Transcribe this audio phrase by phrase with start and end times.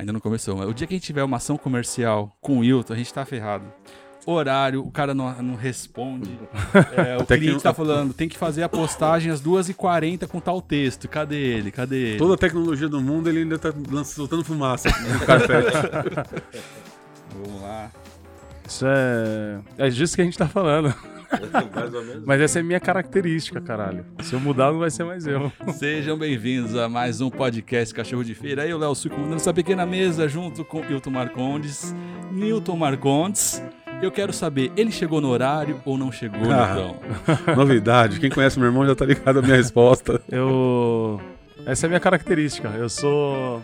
[0.00, 2.60] Ainda não começou, mas o dia que a gente tiver uma ação comercial com o
[2.60, 3.64] Wilton, a gente tá ferrado.
[4.26, 6.30] Horário, o cara não, não responde.
[6.96, 10.26] É, o Até que cliente não- tá falando, tem que fazer a postagem às 2h40
[10.28, 11.08] com tal texto.
[11.08, 11.70] Cadê ele?
[11.70, 12.18] Cadê ele?
[12.18, 13.72] Toda a tecnologia do mundo, ele ainda tá
[14.04, 15.72] soltando fumaça no carpete.
[17.34, 17.90] Vamos lá.
[18.68, 19.58] Isso é.
[19.78, 20.94] É disso que a gente tá falando.
[21.74, 22.24] Mais ou menos.
[22.24, 24.04] Mas essa é minha característica, caralho.
[24.22, 25.50] Se eu mudar, não vai ser mais eu.
[25.74, 28.66] Sejam bem-vindos a mais um podcast Cachorro de Feira.
[28.66, 31.94] Eu, Léo, Sul, comandando essa pequena mesa junto com Hilton Marcondes.
[32.32, 33.62] Newton Marcondes.
[34.02, 36.74] Eu quero saber, ele chegou no horário ou não chegou, Ah.
[36.74, 36.96] Newton?
[37.54, 38.18] Novidade.
[38.18, 40.20] Quem conhece meu irmão já tá ligado à minha resposta.
[40.30, 41.20] Eu.
[41.66, 42.68] Essa é a minha característica.
[42.70, 43.62] Eu sou.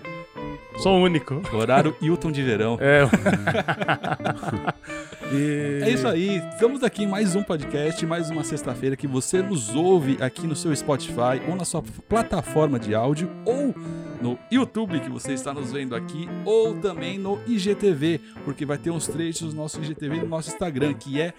[0.77, 1.41] Sou único.
[1.55, 2.77] Horário Hilton de verão.
[2.83, 3.01] É.
[5.33, 9.43] E- É isso aí, estamos aqui em mais um podcast, mais uma sexta-feira que você
[9.43, 13.75] nos ouve aqui no seu Spotify ou na sua plataforma de áudio ou
[14.21, 18.91] no YouTube que você está nos vendo aqui ou também no IGTV, porque vai ter
[18.91, 21.35] uns trechos do nosso IGTV no nosso Instagram, que é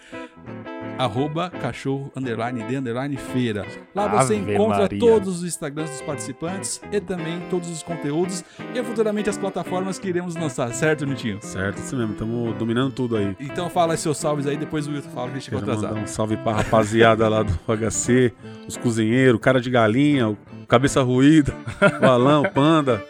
[0.97, 3.65] arroba cachorro underline de underline feira.
[3.93, 4.99] Lá você Ave encontra Maria.
[4.99, 10.07] todos os Instagrams dos participantes e também todos os conteúdos e futuramente as plataformas que
[10.07, 11.39] iremos lançar, certo, Nitinho?
[11.41, 12.13] Certo, isso mesmo.
[12.13, 13.35] Estamos dominando tudo aí.
[13.39, 16.01] Então fala seus salves aí, depois o Wilton fala que a gente Quero mandar atrasado.
[16.03, 18.33] um salve pra rapaziada lá do HC,
[18.67, 21.53] os cozinheiros, cara de galinha, o cabeça ruída,
[22.01, 23.03] o Alão, o Panda.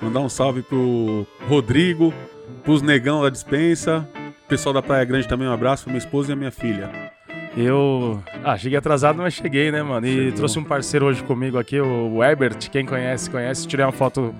[0.00, 2.14] Mandar um salve pro Rodrigo,
[2.62, 4.08] pros negão da dispensa,
[4.48, 7.11] pessoal da Praia Grande também, um abraço pra minha esposa e a minha filha.
[7.56, 8.22] Eu.
[8.42, 10.06] Ah, cheguei atrasado, mas cheguei, né, mano?
[10.06, 10.32] E Chegou.
[10.32, 12.70] trouxe um parceiro hoje comigo aqui, o Herbert.
[12.70, 13.66] Quem conhece, conhece.
[13.66, 14.34] Tirei uma foto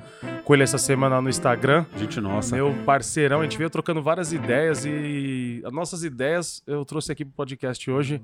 [0.45, 1.85] com ele essa semana no Instagram.
[1.97, 2.57] Gente nossa.
[2.57, 7.25] Meu parceirão, a gente veio trocando várias ideias e as nossas ideias eu trouxe aqui
[7.25, 8.21] pro podcast hoje,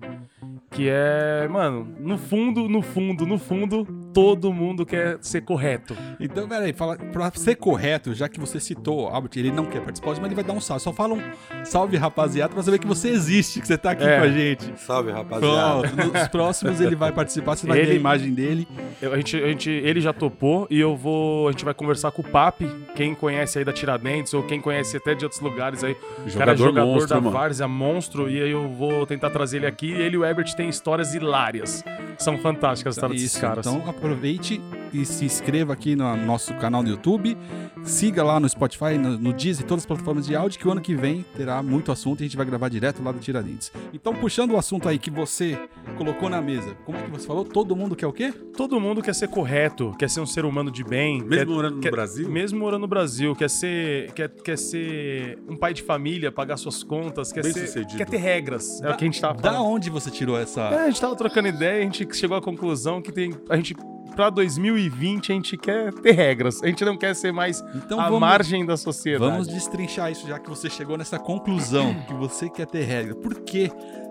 [0.70, 3.86] que é, mano, no fundo, no fundo, no fundo,
[4.18, 5.96] todo mundo quer ser correto.
[6.18, 9.80] Então, peraí, fala, pra ser correto, já que você citou o Albert, ele não quer
[9.80, 10.82] participar, mas ele vai dar um salve.
[10.82, 11.22] Só fala um
[11.64, 14.18] salve, rapaziada, pra saber que você existe, que você tá aqui É.
[14.18, 14.72] com a gente.
[14.76, 15.88] Salve, rapaziada.
[15.88, 18.66] Pronto, nos próximos ele vai participar, você vai ver a Ele- imagem dele.
[19.00, 22.10] Eu- a gente, a gente, ele já topou e eu vou, a gente vai conversar
[22.10, 25.84] com o Papi, quem conhece aí da Tiradentes ou quem conhece até de outros lugares
[25.84, 25.92] aí.
[25.92, 25.96] O
[26.36, 27.30] cara é Jogador jogador monstro, da mano.
[27.30, 29.90] Várzea, monstro, e aí eu vou tentar trazer ele aqui.
[29.92, 31.84] Ele e o Herbert têm histórias hilárias.
[32.18, 33.66] São fantásticas as histórias desses caras.
[33.66, 34.60] então aproveite
[34.92, 37.36] e se inscreva aqui no nosso canal no YouTube.
[37.84, 40.80] Siga lá no Spotify, no, no Deezer, todas as plataformas de áudio, que o ano
[40.80, 43.70] que vem terá muito assunto e a gente vai gravar direto lá do Tiradentes.
[43.92, 45.58] Então, puxando o assunto aí que você
[45.96, 47.44] colocou na mesa, como é que você falou?
[47.44, 48.32] Todo mundo quer o quê?
[48.56, 51.18] Todo mundo quer ser correto, quer ser um ser humano de bem.
[51.22, 52.28] Mesmo quer, morando no quer- Brasil?
[52.30, 56.82] Mesmo morando no Brasil, quer ser, quer, quer ser um pai de família, pagar suas
[56.82, 57.96] contas, quer, ser, Bem-sucedido.
[57.98, 58.80] quer ter regras.
[58.82, 59.68] É o que a gente tava Da falando.
[59.70, 60.62] onde você tirou essa.
[60.62, 63.32] É, a gente tava trocando ideia, a gente chegou à conclusão que tem.
[63.50, 63.76] A gente.
[64.18, 66.60] Pra 2020 a gente quer ter regras.
[66.60, 69.30] A gente não quer ser mais Então a vamos- margem da sociedade.
[69.30, 73.16] Vamos destrinchar isso, já que você chegou nessa conclusão que você quer ter regras.
[73.22, 73.70] Por quê?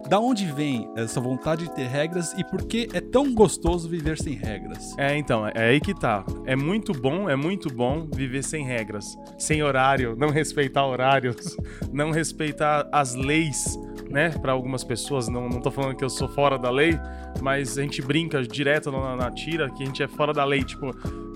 [0.10, 4.18] Da onde vem essa vontade de ter regras e por que é tão gostoso viver
[4.18, 4.98] sem regras?
[4.98, 6.26] É, então, é aí que tá.
[6.46, 11.58] É muito bom, é muito bom viver sem regras, sem horário, não respeitar horários,
[11.92, 13.78] não respeitar as leis,
[14.10, 14.30] né?
[14.30, 16.98] Pra algumas pessoas, não, não tô falando que eu sou fora da lei,
[17.42, 20.64] mas a gente brinca direto na, na tira que a gente é fora da lei,
[20.64, 20.90] tipo,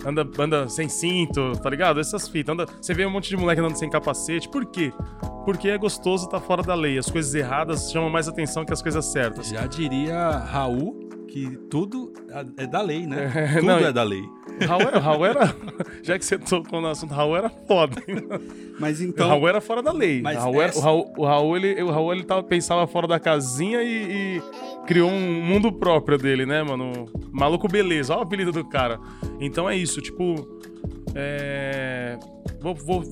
[0.06, 2.00] anda, anda sem cinto, tá ligado?
[2.00, 2.54] Essas fitas.
[2.54, 4.94] Anda, você vê um monte de moleque andando sem capacete, por quê?
[5.46, 6.98] Porque é gostoso tá fora da lei.
[6.98, 9.50] As coisas erradas chamam mais atenção que as coisas certas.
[9.50, 12.12] Já diria Raul que tudo
[12.58, 13.32] é da lei, né?
[13.34, 14.22] É, tudo não, é da lei.
[14.62, 15.56] O Raul Raul era.
[16.04, 18.02] Já que você tocou no assunto, Raul era foda.
[18.06, 18.18] hein?
[18.78, 19.30] Mas o então.
[19.30, 20.22] Raul era fora da lei.
[20.22, 22.86] Mas o Raul, era- essa- o Raul, o Raul, ele, o Raul ele tava, pensava
[22.86, 24.42] fora da casinha e, e
[24.86, 27.06] criou um mundo próprio dele, né, mano?
[27.32, 29.00] Maluco beleza, olha o apelido do cara.
[29.40, 30.36] Então é isso, tipo.
[31.16, 32.18] É.
[32.60, 33.04] Vou, vou,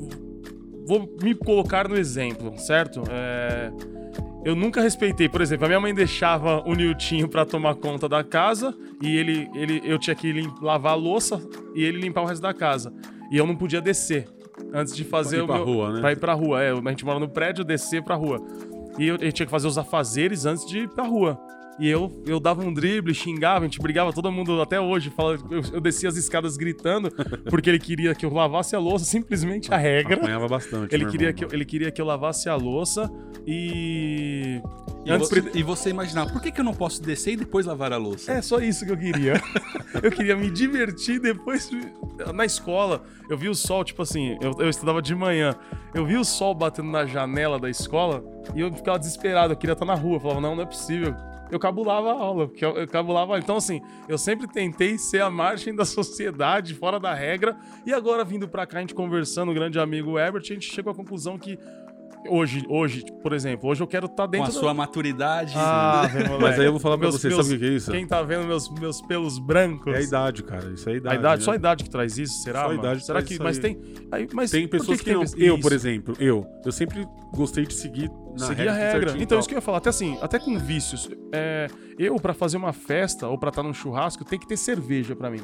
[0.86, 3.02] vou me colocar no exemplo, certo?
[3.10, 3.72] É.
[4.44, 8.24] Eu nunca respeitei, por exemplo, a minha mãe deixava o Niltinho pra tomar conta da
[8.24, 11.42] casa e ele, ele, eu tinha que lavar a louça
[11.76, 12.94] e ele limpar o resto da casa.
[13.32, 14.28] E eu não podia descer
[14.74, 16.00] antes de fazer Pra ir o pra meu, rua, né?
[16.00, 16.72] Pra ir pra rua, é.
[16.72, 18.42] A gente mora no prédio, descer pra rua.
[18.98, 21.38] E eu, eu tinha que fazer os afazeres antes de ir pra rua.
[21.80, 25.10] E eu, eu dava um drible, xingava, a gente brigava, todo mundo até hoje.
[25.10, 27.10] Fala, eu, eu descia as escadas gritando,
[27.50, 30.16] porque ele queria que eu lavasse a louça, simplesmente a regra.
[30.16, 30.94] Apanhava bastante.
[30.94, 33.10] Ele meu queria, irmão, que eu, ele queria que eu lavasse a louça
[33.48, 34.62] e.
[35.06, 37.66] E, Antes você, e você imaginar, por que, que eu não posso descer e depois
[37.66, 38.34] lavar a louça?
[38.34, 39.42] É só isso que eu queria.
[40.04, 41.72] eu queria me divertir depois.
[42.36, 45.56] Na escola, eu vi o sol, tipo assim, eu, eu estudava de manhã.
[45.94, 48.22] Eu vi o sol batendo na janela da escola
[48.54, 49.54] e eu ficava desesperado.
[49.54, 50.18] Eu queria estar na rua.
[50.18, 51.16] Eu falava, não, não é possível
[51.52, 52.48] eu cabulava a aula.
[52.48, 53.38] Porque eu, eu cabulava.
[53.38, 57.58] Então, assim, eu sempre tentei ser a margem da sociedade, fora da regra.
[57.86, 60.92] E agora, vindo pra cá, a gente conversando, o grande amigo Herbert, a gente chegou
[60.92, 61.58] à conclusão que.
[62.28, 65.54] Hoje, hoje, por exemplo, hoje eu quero estar Com dentro a da- sua maturidade.
[65.56, 67.72] Ah, velho, Mas aí eu vou falar pra Meus- você, meus- sabe o que que
[67.72, 67.92] é isso?
[67.92, 69.94] Quem tá vendo meus, meus pelos brancos?
[69.94, 70.70] É a idade, cara.
[70.72, 71.16] Isso é a idade.
[71.16, 71.46] A idade, né?
[71.46, 72.64] só a idade que traz isso, será?
[72.66, 73.34] Só a idade será traz que.
[73.36, 73.62] isso Mas aí.
[73.62, 73.82] tem.
[74.12, 75.22] Aí, mas Tem pessoas que, tem não.
[75.38, 75.62] Eu, isso?
[75.62, 76.46] por exemplo, eu.
[76.66, 78.74] Eu sempre gostei de seguir na Seguir a regra.
[78.74, 79.00] regra.
[79.00, 79.40] certinho e Então, tal.
[79.40, 81.10] isso que eu ia falar, até assim, até com vícios.
[81.34, 81.68] É,
[81.98, 85.30] eu, pra fazer uma festa ou pra estar num churrasco, tem que ter cerveja pra
[85.32, 85.42] mim.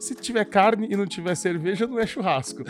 [0.00, 2.64] Se tiver carne e não tiver cerveja, não é churrasco.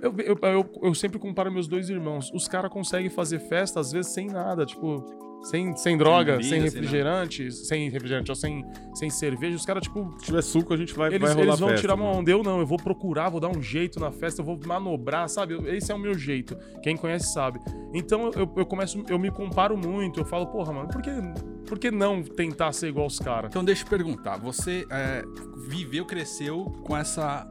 [0.00, 2.30] Eu, eu, eu, eu sempre comparo meus dois irmãos.
[2.32, 5.04] Os caras conseguem fazer festa, às vezes, sem nada, tipo.
[5.40, 9.54] Sem, sem droga, bebida, sem sem refrigerante, sem refrigerante ou sem, sem cerveja.
[9.54, 11.80] Os caras, tipo, Se tiver suco, a gente vai, eles, vai rolar eles vão festa,
[11.80, 12.18] tirar uma mano.
[12.18, 12.30] onda.
[12.30, 15.54] Eu não, eu vou procurar, vou dar um jeito na festa, eu vou manobrar, sabe?
[15.68, 16.56] Esse é o meu jeito.
[16.82, 17.60] Quem conhece sabe.
[17.94, 20.18] Então eu, eu começo, eu me comparo muito.
[20.18, 21.10] Eu falo, porra, mano, por que,
[21.68, 23.48] por que não tentar ser igual os caras?
[23.48, 25.22] Então deixa eu perguntar, você é,
[25.68, 27.48] viveu, cresceu com essa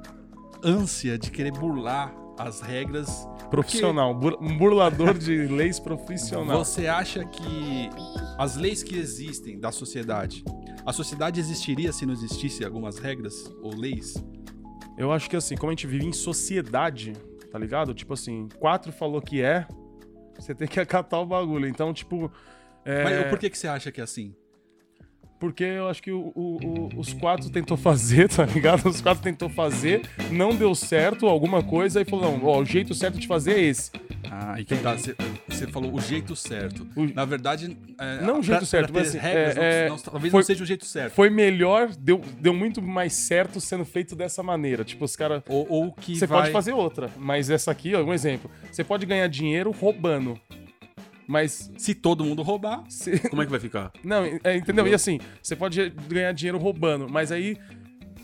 [0.62, 3.28] ânsia de querer burlar as regras.
[3.50, 6.64] Profissional, bur- um burlador de leis profissional.
[6.64, 7.90] Você acha que
[8.38, 10.44] as leis que existem da sociedade,
[10.86, 14.16] a sociedade existiria se não existisse algumas regras ou leis?
[14.98, 17.14] Eu acho que assim, como a gente vive em sociedade,
[17.52, 17.94] tá ligado?
[17.94, 19.68] Tipo assim, quatro falou que é,
[20.38, 21.68] você tem que acatar o bagulho.
[21.68, 22.32] Então, tipo.
[22.86, 23.04] É...
[23.04, 24.36] Mas por que, que você acha que é assim?
[25.40, 28.88] Porque eu acho que o- o- o- os quatro tentou fazer, tá ligado?
[28.90, 30.02] Os quatro tentou fazer,
[30.32, 33.62] não deu certo alguma coisa e falou: não, ó, o jeito certo de fazer é
[33.62, 33.92] esse.
[34.30, 35.16] Ah, e que tá, você,
[35.68, 36.86] falou o jeito certo.
[37.16, 39.90] Na verdade, é, Não o jeito pra- certo, pra mas assim, regras, é- não- é-
[39.90, 41.14] não- talvez foi- não seja o jeito certo.
[41.14, 44.84] Foi melhor, deu, deu muito mais certo sendo feito dessa maneira.
[44.84, 45.42] Tipo, os caras.
[45.48, 46.42] Ou, ou que Você vai...
[46.42, 48.50] pode fazer outra, mas essa aqui, ó, um exemplo.
[48.72, 50.38] Você pode ganhar dinheiro roubando.
[51.28, 51.72] Mas.
[51.78, 53.92] Se todo mundo roubar, se- Como é que vai ficar?
[54.04, 54.88] Não, é, entendeu?
[54.88, 57.58] E assim, você pode ganhar dinheiro roubando, mas aí.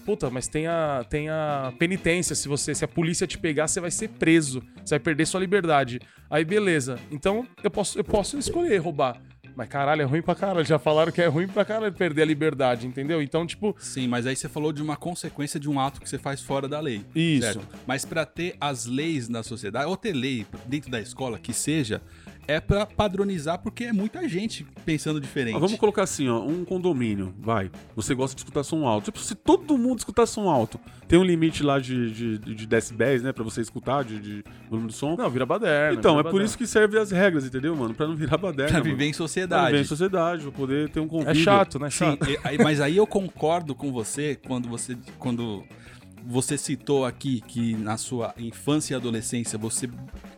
[0.05, 2.35] Puta, mas tem a, tem a penitência.
[2.35, 4.61] Se você, se a polícia te pegar, você vai ser preso.
[4.83, 6.01] Você vai perder sua liberdade.
[6.29, 7.00] Aí, beleza.
[7.09, 9.21] Então, eu posso, eu posso escolher roubar.
[9.55, 10.65] Mas caralho, é ruim pra caralho.
[10.65, 13.21] Já falaram que é ruim pra caralho perder a liberdade, entendeu?
[13.21, 16.17] Então, tipo, sim, mas aí você falou de uma consequência de um ato que você
[16.17, 17.05] faz fora da lei.
[17.15, 17.53] Isso.
[17.53, 17.67] certo?
[17.88, 22.01] Mas pra ter as leis na sociedade, ou ter lei dentro da escola, que seja,
[22.47, 25.55] é pra padronizar, porque é muita gente pensando diferente.
[25.55, 27.71] Ah, vamos colocar assim, ó, um condomínio, vai.
[27.95, 29.05] Você gosta de escutar som alto.
[29.05, 33.21] Tipo, se todo mundo escutar som alto, tem um limite lá de, de, de decibéis,
[33.23, 35.15] né, pra você escutar, de, de volume do som.
[35.15, 35.97] não, vira baderna.
[35.99, 36.45] então, vira é por baderna.
[36.45, 37.93] isso que servem as regras, entendeu, mano?
[37.93, 38.71] Pra não virar baderna.
[38.71, 38.91] Pra mano.
[38.91, 39.71] viver em Pra sociedade.
[39.71, 41.35] viver em sociedade, pra poder ter um É convívio.
[41.43, 41.89] chato, né?
[41.89, 42.25] Sim, Chato.
[42.43, 45.63] aí- mas aí eu concordo com você quando você quando
[46.25, 49.89] você citou aqui que na sua infância e adolescência você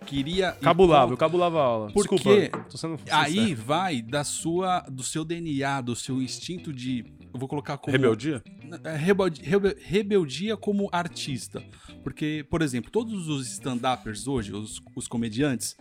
[0.05, 1.91] queria Cabulava, eu cabulava a aula.
[1.91, 7.05] Porque Desculpa, tô sendo aí vai da sua do seu DNA, do seu instinto de
[7.33, 8.41] eu vou colocar como Rebeldia?
[8.83, 11.61] é, rebeldi- rebe- rebeldia como artista.
[12.01, 15.75] Porque, por exemplo, todos os stand-uppers hoje, os, os comediantes,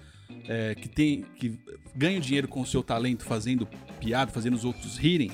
[0.48, 1.58] é, que, tem, que
[1.94, 3.68] ganham dinheiro com o seu talento fazendo
[4.00, 5.30] piada, fazendo os outros rirem,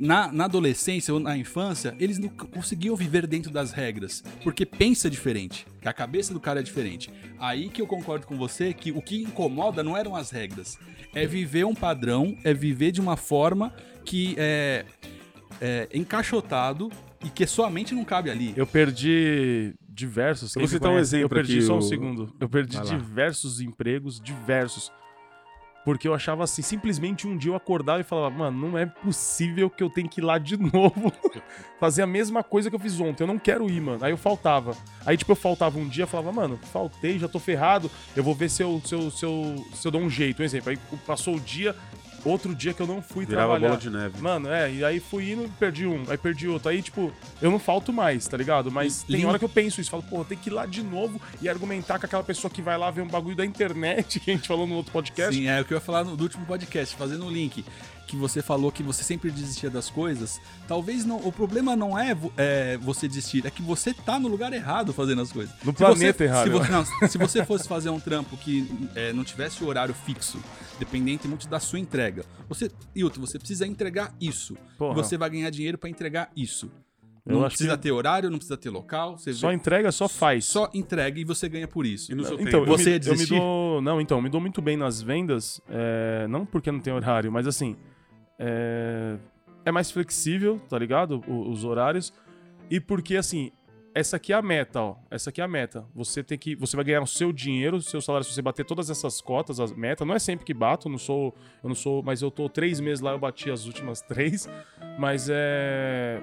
[0.00, 5.10] na, na adolescência ou na infância, eles não conseguiam viver dentro das regras, porque pensa
[5.10, 7.10] diferente, que a cabeça do cara é diferente.
[7.38, 10.78] Aí que eu concordo com você que o que incomoda não eram as regras,
[11.14, 13.74] é viver um padrão, é viver de uma forma
[14.04, 14.86] que é,
[15.60, 16.90] é encaixotado
[17.24, 18.54] e que sua mente não cabe ali.
[18.56, 20.54] Eu perdi diversos.
[20.56, 22.34] Eu quem vou citar um exemplo Eu perdi aqui, só um o- segundo.
[22.40, 24.90] Eu perdi diversos empregos, diversos.
[25.84, 29.70] Porque eu achava assim, simplesmente um dia eu acordava e falava, mano, não é possível
[29.70, 31.12] que eu tenha que ir lá de novo
[31.78, 33.22] fazer a mesma coisa que eu fiz ontem.
[33.22, 34.04] Eu não quero ir, mano.
[34.04, 34.76] Aí eu faltava.
[35.06, 37.90] Aí, tipo, eu faltava um dia, eu falava, mano, faltei, já tô ferrado.
[38.14, 40.42] Eu vou ver se eu, se eu, se eu, se eu dou um jeito.
[40.42, 40.70] Um exemplo.
[40.70, 41.74] Aí passou o dia,
[42.24, 43.68] outro dia que eu não fui Virava trabalhar.
[43.68, 44.20] bola de neve.
[44.20, 46.68] Mano, é, e aí fui indo, perdi um, aí perdi outro.
[46.68, 48.70] Aí, tipo, eu não falto mais, tá ligado?
[48.70, 51.20] Mas tem hora que eu penso isso, falo, pô, tem que ir lá de novo
[51.40, 54.34] e argumentar com aquela pessoa que vai lá ver um bagulho da internet, que a
[54.34, 55.34] gente falou no outro podcast.
[55.34, 57.64] Sim, é o que eu ia falar no, do último podcast, fazendo o link.
[58.10, 60.40] Que você falou que você sempre desistia das coisas.
[60.66, 61.18] Talvez não.
[61.18, 65.22] O problema não é, é você desistir, é que você tá no lugar errado fazendo
[65.22, 65.54] as coisas.
[65.62, 66.44] No Se planeta você, errado.
[66.44, 69.94] Se você, não, se você fosse fazer um trampo que é, não tivesse o horário
[69.94, 70.38] fixo,
[70.78, 72.24] dependente muito da sua entrega.
[72.48, 74.56] Você, Hilton, você precisa entregar isso.
[74.76, 74.92] Porra.
[74.92, 76.68] E você vai ganhar dinheiro pra entregar isso.
[77.24, 79.16] Eu não precisa que- ter horário, não precisa ter local.
[79.18, 80.46] Você Só vê- entrega, só faz.
[80.46, 82.10] só entrega e você ganha por isso.
[82.10, 82.72] E no seu Então, tempo?
[82.72, 83.38] eu Você me, ia eu me desistir?
[83.38, 83.80] dou.
[83.82, 85.60] Não, então, eu me dou muito bem nas vendas.
[85.68, 87.76] é, não porque não tem horário, mas assim.
[88.42, 89.16] É,
[89.66, 91.22] é mais flexível, tá ligado?
[91.28, 92.12] O- os horários.
[92.70, 93.52] E porque, assim,
[93.94, 94.96] essa aqui é a meta, ó.
[95.10, 95.84] Essa aqui é a meta.
[95.94, 98.64] Você tem que, você vai ganhar o seu dinheiro, o seu salário se você bater
[98.64, 100.06] todas essas cotas, as metas.
[100.06, 103.00] Não é sempre que bato, não sou, eu não sou, mas eu tô três meses
[103.00, 104.48] lá, eu bati as últimas três.
[104.98, 106.20] Mas é,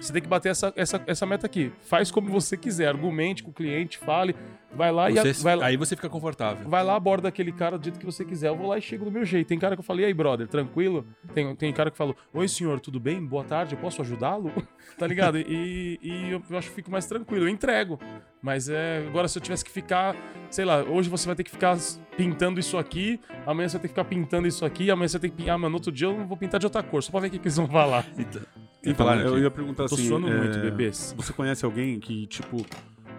[0.00, 1.72] você tem que bater essa, essa, essa meta aqui.
[1.80, 4.36] Faz como você quiser, argumente com o cliente, fale,
[4.74, 5.66] vai lá e Você- vai lá.
[5.66, 6.68] Aí você fica confortável.
[6.68, 8.48] Vai lá, aborda aquele cara do jeito que você quiser.
[8.48, 9.46] Eu vou lá e chego do meu jeito.
[9.48, 11.06] Tem cara que eu falei, e aí, brother, tranquilo?
[11.34, 13.24] Tem, tem cara que falou, oi, senhor, tudo bem?
[13.24, 14.50] Boa tarde, eu posso ajudá-lo?
[14.98, 15.38] tá ligado?
[15.38, 17.44] E, e eu, eu acho que fico mais tranquilo.
[17.44, 17.98] Eu entrego.
[18.42, 19.04] Mas é.
[19.06, 20.16] Agora, se eu tivesse que ficar,
[20.50, 21.76] sei lá, hoje você vai ter que ficar
[22.16, 25.20] pintando isso aqui, amanhã você vai ter que ficar pintando isso aqui, amanhã você vai
[25.22, 27.20] ter que pintar, ah, mano, outro dia eu vou pintar de outra cor, só pra
[27.20, 28.04] ver o que, que eles vão falar.
[28.18, 28.42] Então,
[28.84, 29.42] Então, falando eu aqui.
[29.42, 30.08] ia perguntar Tô assim.
[30.08, 31.14] suando é, muito, bebês.
[31.16, 32.66] Você conhece alguém que, tipo,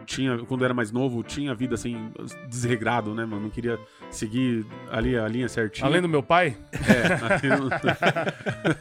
[0.06, 2.12] tinha, quando era mais novo, tinha vida assim,
[2.50, 3.44] desregrado, né, mano?
[3.44, 3.80] Não queria
[4.10, 5.86] seguir ali a linha certinha.
[5.88, 6.58] Além do meu pai?
[6.74, 7.34] É,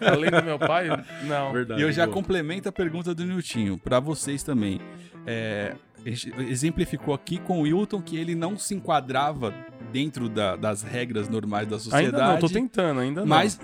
[0.08, 0.88] Além do meu pai?
[1.24, 1.52] Não.
[1.52, 1.80] verdade.
[1.80, 2.14] E eu já boa.
[2.14, 4.80] complemento a pergunta do Niltinho, pra vocês também.
[5.26, 5.74] É,
[6.48, 9.54] exemplificou aqui com o Wilton que ele não se enquadrava
[9.92, 12.06] dentro da- das regras normais da sociedade.
[12.06, 13.28] Ainda não, tô tentando, ainda não.
[13.28, 13.60] Mas,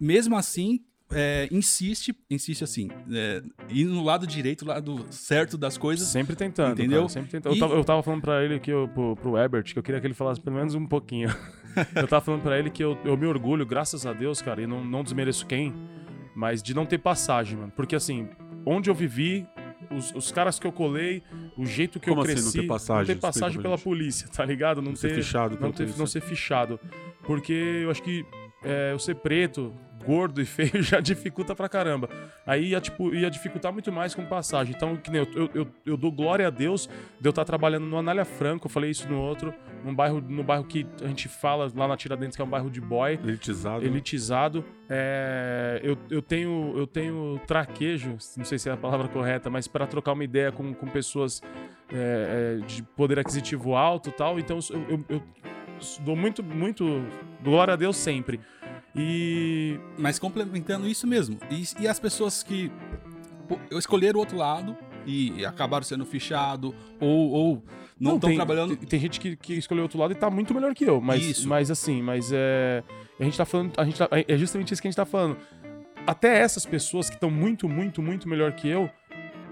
[0.00, 0.80] mesmo assim,
[1.12, 6.08] é, insiste, insiste assim, é, ir no lado direito, lado certo das coisas.
[6.08, 7.00] Sempre tentando, Entendeu?
[7.02, 7.54] cara, sempre tentando.
[7.54, 9.82] E- Eu, tava, eu tava falando pra ele que eu, pro, pro Ebert, que eu
[9.82, 11.28] queria que ele falasse pelo menos um pouquinho.
[11.94, 14.66] eu tava falando pra ele que eu, eu me orgulho, graças a Deus, cara, e
[14.66, 15.72] não, não desmereço quem,
[16.34, 17.72] mas de não ter passagem, mano.
[17.76, 18.28] Porque assim,
[18.64, 19.46] onde eu vivi,
[19.96, 21.22] os, os caras que eu colei,
[21.56, 22.56] o jeito que Como eu assim, cresci.
[22.56, 22.98] não ter passagem?
[23.00, 23.84] Não ter passagem pela gente.
[23.84, 24.82] polícia, tá ligado?
[24.82, 26.80] Não, Não ser ter fichado não, ter, não ser fichado.
[27.24, 28.24] Porque eu acho que
[28.64, 29.72] é, eu ser preto,
[30.06, 32.08] gordo e feio já dificulta pra caramba.
[32.46, 34.74] Aí ia, tipo, ia dificultar muito mais com passagem.
[34.74, 36.88] Então, que nem eu, eu, eu, eu dou glória a Deus
[37.20, 39.52] de eu estar trabalhando no Anália Franco, eu falei isso no outro,
[39.84, 42.70] num bairro, no bairro que a gente fala lá na Tiradentes, que é um bairro
[42.70, 43.84] de boy Elitizado.
[43.84, 44.64] elitizado.
[44.88, 49.66] É, eu, eu tenho eu tenho traquejo, não sei se é a palavra correta, mas
[49.66, 51.42] para trocar uma ideia com, com pessoas
[51.92, 54.38] é, é, de poder aquisitivo alto e tal.
[54.38, 55.22] Então eu, eu, eu
[56.00, 57.04] dou muito, muito
[57.42, 58.40] glória a Deus sempre.
[58.96, 61.38] E Mas complementando isso mesmo.
[61.50, 62.70] E, e as pessoas que
[63.70, 67.62] escolheram o outro lado e acabaram sendo fichado ou, ou
[67.98, 68.76] não estão trabalhando.
[68.76, 71.00] Tem, tem gente que, que escolheu outro lado e tá muito melhor que eu.
[71.00, 71.48] Mas, Isso.
[71.48, 72.82] mas assim, mas é.
[73.20, 73.72] A gente tá falando.
[73.78, 75.36] A gente tá- é justamente isso que a gente tá falando.
[76.06, 78.90] Até essas pessoas que estão muito, muito, muito melhor que eu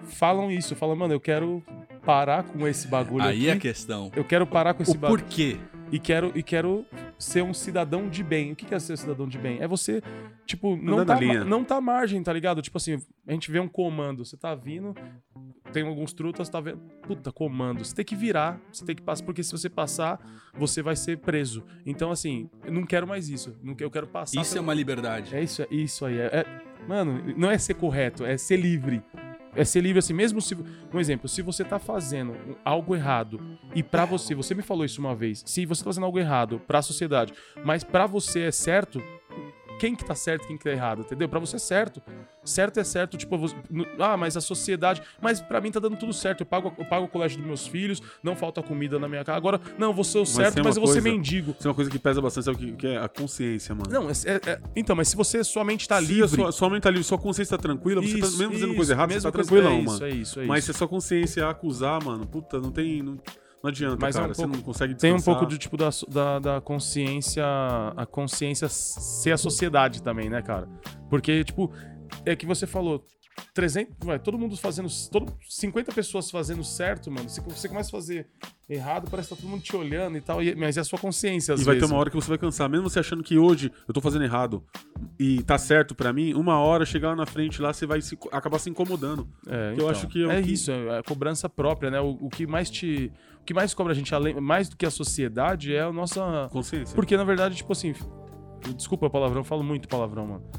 [0.05, 0.75] falam isso.
[0.77, 1.63] Falam, mano, eu quero
[2.05, 3.63] parar com esse bagulho Aí é a aqui.
[3.63, 4.11] questão.
[4.15, 5.23] Eu quero parar com esse O bagulho.
[5.23, 5.57] porquê?
[5.93, 6.85] E quero, e quero
[7.19, 8.53] ser um cidadão de bem.
[8.53, 9.61] O que é ser um cidadão de bem?
[9.61, 10.03] É você,
[10.47, 11.45] tipo, não Andando tá, linha.
[11.45, 12.61] não tá à margem, tá ligado?
[12.63, 14.95] Tipo assim, a gente vê um comando, você tá vindo,
[15.73, 16.79] tem alguns trutas, tá vendo.
[17.03, 17.85] Puta, comando.
[17.85, 20.19] Você tem que virar, você tem que passar, porque se você passar,
[20.55, 21.63] você vai ser preso.
[21.87, 23.57] Então, assim, eu não quero mais isso.
[23.63, 24.41] Não Eu quero passar.
[24.41, 25.37] Isso é pelo- uma liberdade.
[25.37, 26.19] é isso, é isso aí.
[26.19, 29.03] É, é- mano, não é ser correto, é ser livre.
[29.57, 30.57] É ser livre assim, mesmo se.
[30.93, 32.35] Um exemplo, se você tá fazendo
[32.65, 33.41] algo errado
[33.75, 36.61] e pra você, você me falou isso uma vez, se você tá fazendo algo errado
[36.67, 37.33] pra sociedade,
[37.65, 39.03] mas pra você é certo,
[39.79, 41.29] quem que tá certo e quem que tá errado, entendeu?
[41.29, 42.03] Pra você é certo.
[42.45, 43.57] Certo é certo, tipo, você-
[43.99, 45.03] ah, mas a sociedade.
[45.21, 46.41] Mas pra mim tá dando tudo certo.
[46.43, 49.37] Eu pago, eu pago o colégio dos meus filhos, não falta comida na minha casa.
[49.39, 51.55] Agora, não, eu vou ser o certo, mas uma eu vou ser mendigo.
[51.59, 53.91] Isso é uma coisa que pesa bastante, sabe o que, é a consciência, mano.
[53.91, 56.29] Não, é- é- é- então, mas se você sua mente tá Se livre.
[56.37, 58.77] sua, sua mente tá livre, sua consciência tá tranquila, você tá, Isso, mesmo fazendo isso,
[58.77, 60.05] coisa errada, você tá coisa- tranquilão, é isso, mano.
[60.05, 60.67] É isso, é Mas isso.
[60.67, 63.03] se a sua consciência acusar, mano, puta, não tem.
[63.03, 63.19] Não,
[63.65, 64.35] não adianta, Mas é um cara.
[64.35, 65.41] pouco- você não consegue Tem um descansar.
[65.41, 67.45] pouco de, tipo, da, da, da consciência.
[67.97, 70.69] A consciência ser a sociedade também, né, cara?
[71.09, 71.73] Porque, tipo,
[72.27, 73.03] é que você falou.
[73.53, 74.89] 300, vai, todo mundo fazendo.
[75.11, 77.29] Todo, 50 pessoas fazendo certo, mano.
[77.29, 78.29] Se você começa a fazer
[78.71, 80.41] errado, parece que tá todo mundo te olhando e tal.
[80.41, 81.89] e- mas é a sua consciência, às E vai vezes.
[81.89, 82.69] ter uma hora que você vai cansar.
[82.69, 84.63] Mesmo você achando que hoje eu tô fazendo errado
[85.19, 88.17] e tá certo pra mim, uma hora chegar lá na frente lá, você vai se-
[88.31, 89.27] acabar se incomodando.
[89.49, 92.01] É, eu acho que é o é que- isso, é a cobrança própria, né?
[92.01, 93.11] O, o que mais te.
[93.45, 96.49] O que mais cobra a gente, além, mais do que a sociedade, é a nossa.
[96.51, 96.95] Consciência.
[96.97, 97.93] Porque, na verdade, tipo assim.
[98.75, 100.51] Desculpa o palavrão, eu falo muito palavrão, mano.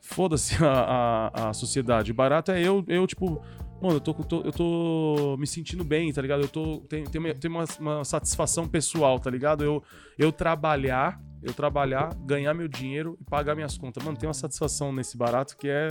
[0.00, 2.12] Foda-se a, a, a sociedade.
[2.12, 3.42] Barato é eu, eu tipo.
[3.82, 6.42] Mano, eu tô, tô- eu tô me sentindo bem, tá ligado?
[6.42, 6.78] Eu tô.
[6.88, 9.64] Tenho, tenho, uma- tenho uma, uma satisfação pessoal, tá ligado?
[9.64, 9.82] Eu,
[10.16, 14.04] eu trabalhar, eu trabalhar, ganhar meu dinheiro e pagar minhas contas.
[14.04, 15.88] Mano, tem uma satisfação nesse barato que é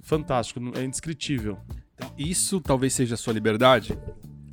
[0.00, 1.58] fantástico, é indescritível.
[1.94, 3.98] Então, isso talvez seja a sua liberdade.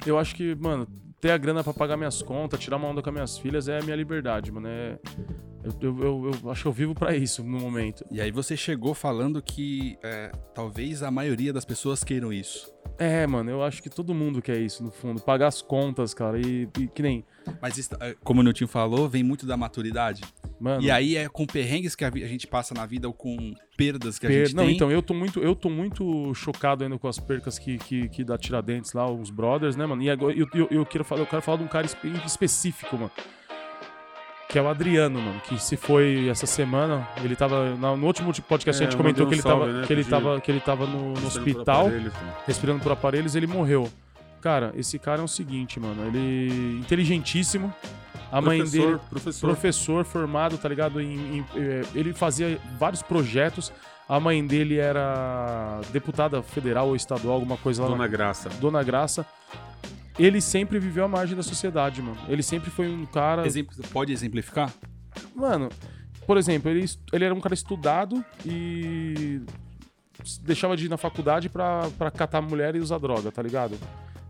[0.05, 0.87] Eu acho que, mano,
[1.19, 3.79] ter a grana pra pagar minhas contas, tirar uma onda com as minhas filhas é
[3.79, 4.67] a minha liberdade, mano.
[4.67, 4.97] É,
[5.63, 8.05] eu, eu, eu- eu acho que eu vivo pra isso no momento.
[8.11, 12.71] E aí você chegou falando que é, talvez a maioria das pessoas queiram isso.
[12.97, 15.21] É, mano, eu acho que todo mundo quer isso, no fundo.
[15.21, 16.39] Pagar as contas, cara.
[16.39, 17.23] E, e que nem.
[17.59, 20.21] Mas isso, é, como o Nilton falou, vem muito da maturidade.
[20.59, 23.55] Mano, E aí é com perrengues que a a gente passa na vida ou com
[23.75, 24.75] perdas que a per- gente Não, tem.
[24.75, 28.23] então, eu tô muito, eu tô muito chocado ainda com as percas que, que, que
[28.23, 30.03] dá Tiradentes lá, os brothers, né, mano?
[30.03, 32.95] E agora eu, eu, eu quero falar, eu quero falar de um cara espe- específico,
[32.95, 33.11] mano.
[34.51, 37.07] Que é o Adriano, mano, que se foi essa semana.
[37.23, 37.73] Ele tava.
[37.73, 40.41] No último podcast É, a gente comentou que ele, salve, tava, né, que, ele tava,
[40.41, 42.33] que ele tava no, no por hospital, aparelhos, mano.
[42.45, 43.89] respirando por aparelhos, ele morreu.
[44.41, 46.05] Cara, esse cara é o seguinte, mano.
[46.07, 46.79] Ele.
[46.81, 47.73] inteligentíssimo.
[48.29, 49.47] A mãe Professor, dele Professor.
[49.47, 50.99] professor formado, tá ligado?
[51.01, 53.71] Em, em- eh, ele fazia vários projetos.
[54.07, 57.87] A mãe dele era deputada federal ou estadual, alguma coisa lá.
[57.89, 58.49] Dona na- Graça.
[58.59, 59.25] Dona Graça.
[60.19, 62.17] Ele sempre viveu à margem da sociedade, mano.
[62.27, 63.45] Ele sempre foi um cara.
[63.45, 64.71] Exemplo- pode exemplificar?
[65.35, 65.69] Mano,
[66.27, 69.41] por exemplo, ele, ele era um cara estudado e
[70.41, 73.77] deixava de ir na faculdade pra, pra catar mulher e usar droga, tá ligado?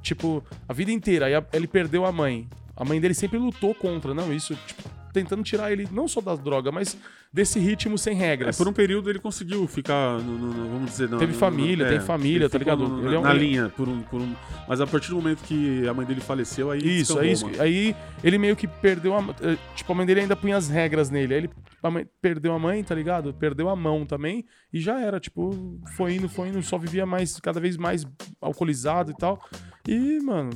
[0.01, 1.25] Tipo, a vida inteira.
[1.25, 2.47] Aí ele perdeu a mãe.
[2.75, 4.81] A mãe dele sempre lutou contra, não, isso, tipo,
[5.13, 6.97] tentando tirar ele não só da droga, mas
[7.33, 8.57] desse ritmo sem É, regras.
[8.57, 11.09] por um período ele conseguiu ficar, no, no- vamos dizer...
[11.09, 12.87] no- Teve no- família, é, tem família, ele tá ligado?
[12.87, 14.33] no- Ele é um- na linha, por um, por um...
[14.67, 17.61] Mas a partir do momento que a mãe dele faleceu, aí Isso, aí, isso- mano.
[17.61, 19.19] aí ele meio que perdeu a.
[19.41, 21.33] eh, Tipo, a mãe dele ainda punha as regras nele.
[21.33, 21.49] Aí ele
[21.81, 23.33] a mãe- perdeu a mãe, tá ligado?
[23.33, 24.45] Perdeu a mão também.
[24.71, 28.05] E já era, tipo, foi indo, foi indo, só vivia mais, cada vez mais
[28.39, 29.41] alcoolizado e tal.
[29.87, 30.51] E, mano,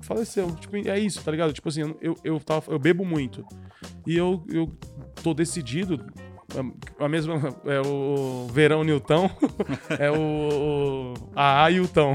[0.00, 0.50] faleceu.
[0.56, 1.52] Tipo, é isso, tá ligado?
[1.52, 3.44] Tipo assim, eu, eu, tava, eu bebo muito.
[4.06, 4.72] E eu, eu
[5.22, 6.04] tô decidido.
[6.98, 7.34] A a mesma.
[7.66, 9.30] É o Verão Newton.
[9.98, 11.14] é o.
[11.82, 12.14] o Tão.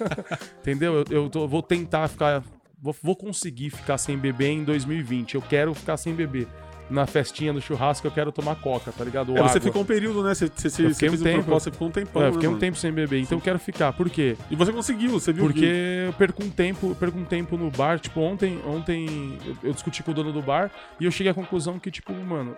[0.60, 0.96] Entendeu?
[0.96, 2.44] Eu, eu tô- vou tentar ficar.
[2.80, 5.34] Vou, vou conseguir ficar sem beber em 2020.
[5.36, 6.46] Eu quero ficar sem beber.
[6.92, 9.30] Na festinha, no churrasco, eu quero tomar coca, tá ligado?
[9.32, 10.34] Ou É, você ficou um período, né?
[10.34, 11.42] Você, você, você, você um fez um tempo.
[11.44, 12.60] propósito, você ficou um tempão, É, eu né, fiquei um mano?
[12.60, 13.92] tempo sem beber, então eu quero ficar.
[13.94, 14.36] Por quê?
[14.50, 16.06] E você conseguiu, você viu Porque que...
[16.08, 17.98] eu perco um tempo, perco um tempo no bar.
[17.98, 20.70] Tipo, ontem, ontem eu, eu discuti com o dono do bar
[21.00, 22.54] e eu cheguei à conclusão que, tipo, mano,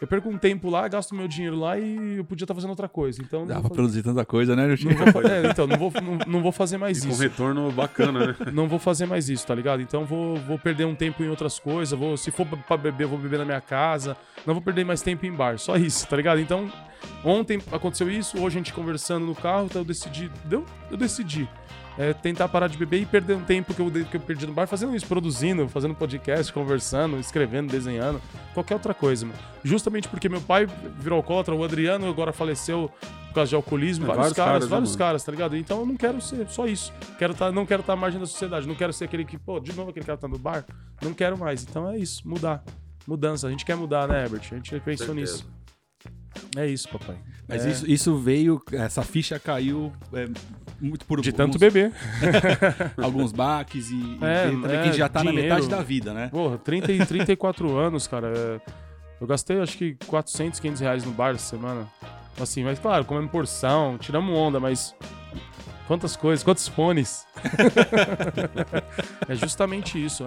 [0.00, 2.88] eu perco um tempo lá, gasto meu dinheiro lá e eu podia estar fazendo outra
[2.88, 3.22] coisa.
[3.22, 5.92] Então, não Dá pra fazer- produzir tanta coisa, né, não vou é, então, não vou,
[6.02, 7.22] não, não vou fazer mais Com um isso.
[7.22, 8.36] retorno bacana, né?
[8.52, 9.80] Não vou fazer mais isso, tá ligado?
[9.82, 11.98] Então vou, vou perder um tempo em outras coisas.
[11.98, 14.16] Vou, se for pra beber, eu vou beber na minha casa.
[14.46, 15.58] Não vou perder mais tempo em bar.
[15.58, 16.40] Só isso, tá ligado?
[16.40, 16.70] Então,
[17.24, 20.30] ontem aconteceu isso, hoje a gente conversando no carro, então eu decidi.
[20.44, 20.64] Deu?
[20.90, 21.48] Eu decidi.
[21.96, 24.52] É, tentar parar de beber e perder um tempo que eu, que eu perdi no
[24.52, 28.20] bar fazendo isso, produzindo, fazendo podcast, conversando, escrevendo, desenhando,
[28.52, 29.38] qualquer outra coisa, mano.
[29.62, 30.66] Justamente porque meu pai
[30.98, 32.90] virou alcoólatra, o Adriano agora faleceu
[33.28, 34.98] por causa de alcoolismo, É, vários, vários caras, caras, né, vários mano?
[34.98, 35.56] caras, tá ligado?
[35.56, 36.92] Então eu não quero ser só isso.
[37.16, 39.60] Quero tá, não quero estar à margem da sociedade, não quero ser aquele que, pô,
[39.60, 40.64] de novo aquele cara que tá no bar.
[41.00, 41.62] Não quero mais.
[41.62, 42.64] Então é isso, mudar.
[43.06, 43.46] Mudança.
[43.46, 44.42] A gente quer mudar, né, Herbert?
[44.50, 45.14] A gente pensou Certeza.
[45.14, 45.48] nisso.
[46.56, 47.16] É isso, papai.
[47.48, 47.70] Mas É.
[47.70, 50.26] isso, isso veio, essa ficha caiu é,
[50.80, 51.92] muito por De tanto alguns, beber.
[53.02, 55.48] alguns baques e, e É, também é, a gente já tá dinheiro.
[55.48, 56.28] na metade da vida, né?
[56.28, 58.32] Porra, 30 e 34 anos, cara.
[58.36, 58.60] é,
[59.20, 61.86] Eu gastei acho que 400, 500 reais no bar essa semana.
[62.40, 64.94] Assim, mas claro, comendo porção, tiramos onda, mas.
[65.86, 67.26] Quantas coisas, quantos fones.
[69.28, 70.24] é justamente isso.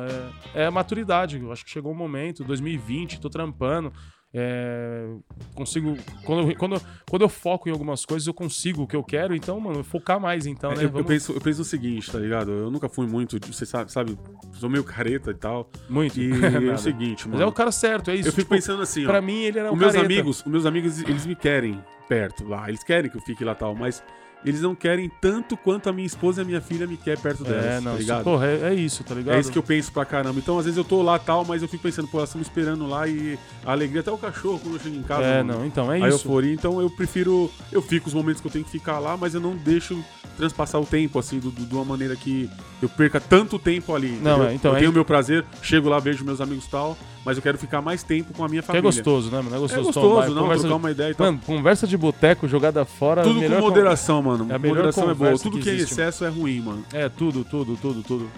[0.53, 1.37] É, é a maturidade.
[1.39, 3.91] Eu acho que chegou o momento, 2020, tô trampando.
[4.39, 5.07] É,
[5.55, 5.97] consigo.
[6.23, 9.03] Quando eu, quando, eu- quando eu foco em algumas coisas, eu consigo o que eu
[9.03, 10.77] quero, então, mano, focar mais, então, né?
[10.77, 12.51] É, eu, eu Vamos- penso, eu penso o seguinte, tá ligado?
[12.51, 14.17] Eu nunca fui muito, você sabe, sabe
[14.53, 15.69] sou meio careta e tal.
[15.89, 16.19] Muito.
[16.19, 16.29] E
[16.69, 17.43] é o seguinte, Mas mano.
[17.43, 18.29] é o cara certo, é isso.
[18.29, 19.07] eu fico tipo, pensando assim, ó.
[19.07, 20.13] Pra mim, ele era um os meus careta.
[20.13, 22.69] amigos, os meus amigos, eles me querem perto lá.
[22.69, 24.03] Eles querem que eu fique lá tal, mas
[24.49, 27.43] eles não querem tanto quanto a minha esposa e a minha filha me quer perto
[27.43, 28.23] delas, É, não, tá isso, ligado?
[28.23, 29.35] porra, é, é isso, tá ligado?
[29.35, 30.39] É isso que eu penso pra caramba.
[30.39, 32.45] Então, às vezes eu tô lá tal, mas eu fico pensando, pô, elas estão me
[32.45, 35.23] esperando lá e a alegria, até o cachorro quando eu chego em casa.
[35.23, 36.17] É, mano, não, então, é a isso.
[36.25, 36.53] euforia.
[36.53, 37.51] Então eu prefiro.
[37.71, 40.01] Eu fico os momentos que eu tenho que ficar lá, mas eu não deixo
[40.37, 42.47] transpassar o tempo, assim, do- do- de uma maneira que
[42.81, 44.19] eu perca tanto tempo ali.
[44.21, 46.69] Não, é, então, eu é- tenho o meu prazer, chego lá, beijo meus amigos e
[46.69, 46.95] tal,
[47.27, 48.83] mas eu quero ficar mais tempo com a minha Que é família.
[48.83, 49.53] gostoso, né, mano?
[49.53, 49.83] É É gostoso.
[49.83, 51.25] gostoso, tomar, não, conversa, trocar uma ideia e tal.
[51.27, 53.21] Mano, conversa de boteco, jogada fora.
[53.21, 54.47] Tudo com moderação, mano.
[54.49, 55.37] é a moderação é boa.
[55.37, 56.85] Tudo que que, é existe, excesso é ruim, mano.
[56.93, 58.31] É, tudo, tudo, tudo, tudo.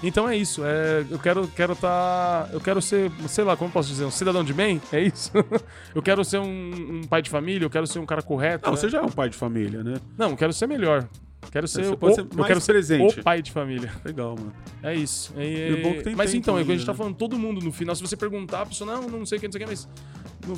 [0.00, 0.62] Então é isso.
[0.64, 4.44] É, eu quero quero tá, eu quero ser, sei lá, como posso dizer, um cidadão
[4.44, 4.80] de bem?
[4.92, 5.32] É isso.
[5.92, 8.66] eu quero ser um, um pai de família, eu quero ser um cara correto.
[8.66, 8.80] Não, né?
[8.80, 9.96] você já é um pai de família, né?
[10.16, 11.08] Não, eu quero ser melhor.
[11.50, 13.92] Quero ser, o, ser eu quero ser o pai de família.
[14.04, 14.52] Legal, mano.
[14.82, 15.32] É isso.
[15.36, 16.98] É- que tem mas então, é o que a gente tá né?
[16.98, 19.46] falando, todo mundo no final, se você perguntar, a pessoa, não, não sei o que,
[19.46, 19.88] não sei o que, mas.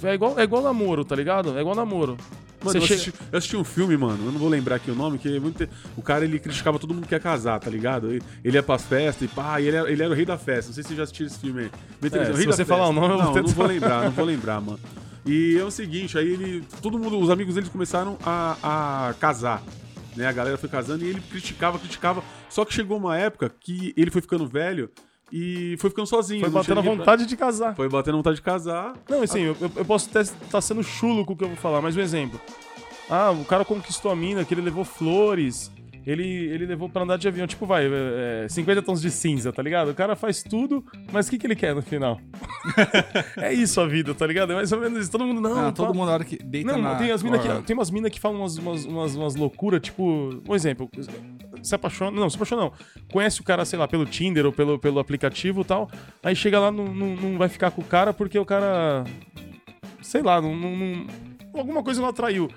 [0.04, 1.56] É igual, é igual namoro, tá ligado?
[1.56, 2.16] É igual namoro.
[2.62, 4.94] Mano, eu, chega- assisti, eu assisti um filme, mano, eu não vou lembrar aqui o
[4.94, 8.10] nome, que é muito o cara ele criticava todo mundo que ia casar, tá ligado?
[8.10, 10.36] Ele, ele ia pras festas e pá, e ele era, ele era o rei da
[10.36, 10.70] festa.
[10.70, 11.70] Não sei se você já assistiu esse filme aí.
[12.02, 12.98] É, se você falar festa.
[12.98, 14.80] o nome, eu não, não vou lembrar, não vou lembrar, mano.
[15.24, 16.64] E é o seguinte, aí ele.
[16.82, 19.62] Todo mundo, os amigos deles começaram a, a casar.
[20.18, 20.26] Né?
[20.26, 22.22] A galera foi casando e ele criticava, criticava.
[22.50, 24.90] Só que chegou uma época que ele foi ficando velho
[25.32, 26.40] e foi ficando sozinho.
[26.40, 27.66] Foi batendo a vontade de casar.
[27.66, 28.94] pra- Foi batendo a vontade de casar.
[29.08, 31.56] Não, assim, eu, eu- eu posso até estar sendo chulo com o que eu vou
[31.56, 32.40] falar, mas um exemplo.
[33.10, 35.70] Ah, o cara conquistou a mina, que ele levou flores,
[36.10, 37.46] ele, ele levou pra andar de avião.
[37.46, 39.90] Tipo, vai, é, 50 tons de cinza, tá ligado?
[39.90, 42.20] O cara faz tudo, mas o que, que ele quer no final?
[43.36, 44.52] é isso a vida, tá ligado?
[44.52, 45.10] É mais ou menos isso.
[45.10, 46.94] Todo mundo, não, Ah, tá- todo mundo na hora que deita Não, na...
[46.96, 50.30] tem, as mina que, tem umas minas que falam umas, umas, umas, umas loucuras, tipo,
[50.48, 50.88] um exemplo,
[51.62, 52.72] se apaixona, não, se apaixona não,
[53.12, 55.90] conhece o cara, sei lá, pelo Tinder ou pelo, pelo aplicativo e tal,
[56.22, 59.04] aí chega lá, não, não, não vai ficar com o cara porque o cara,
[60.02, 61.06] sei lá, não, não- não-
[61.54, 62.48] alguma coisa não atraiu.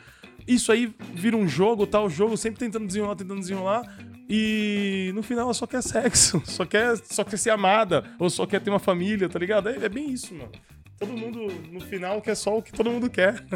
[0.47, 3.97] Isso aí vira um jogo, tal, jogo sempre tentando desenrolar, tentando desenrolar,
[4.29, 8.45] e no final ela só quer sexo, só quer, só quer ser amada, ou só
[8.45, 9.69] quer ter uma família, tá ligado?
[9.69, 10.51] É, é bem isso, mano.
[10.97, 13.43] Todo mundo, no final, quer só o que todo mundo quer.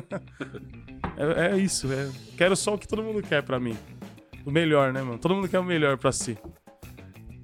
[1.18, 2.10] É, é isso, é.
[2.36, 3.78] Quero só o que todo mundo quer pra mim.
[4.46, 5.18] O melhor, né, mano?
[5.18, 6.38] Todo mundo quer o melhor pra si.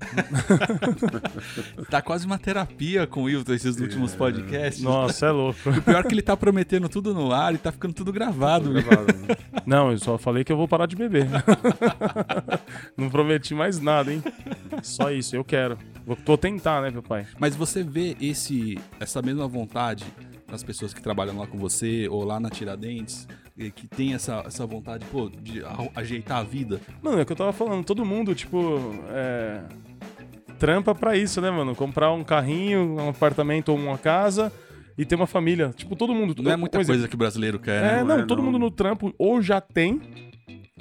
[1.89, 4.81] Tá quase uma terapia com o Wilton esses últimos podcasts.
[4.81, 5.69] Nossa, é louco.
[5.69, 8.71] O pior é que ele tá prometendo tudo no ar e tá ficando tudo gravado.
[8.71, 8.83] meu.
[9.65, 11.27] Não, eu só falei que eu vou parar de beber.
[12.97, 14.23] Não prometi mais nada, hein?
[14.81, 15.77] Só isso, eu quero.
[16.05, 17.27] Vou, vou tentar, né, meu pai?
[17.39, 20.05] Mas você vê esse, essa mesma vontade
[20.51, 23.27] nas pessoas que trabalham lá com você ou lá na Tiradentes,
[23.75, 25.61] que tem essa, essa vontade, pô, de
[25.95, 26.81] ajeitar a vida.
[27.01, 27.85] Mano, é o que eu tava falando.
[27.85, 29.61] Todo mundo, tipo, é...
[30.61, 31.75] Trampa pra isso, né, mano?
[31.75, 34.53] Comprar um carrinho, um apartamento ou uma casa
[34.95, 35.71] e ter uma família.
[35.75, 36.35] Tipo, todo mundo.
[36.39, 38.03] Não é muita exemplo, coisa que o brasileiro quer, É, né?
[38.03, 38.45] não, é, todo não.
[38.45, 39.99] mundo no trampo ou já tem